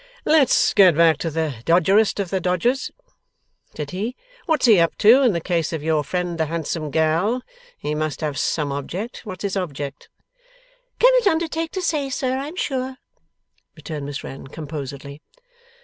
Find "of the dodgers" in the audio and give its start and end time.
2.19-2.89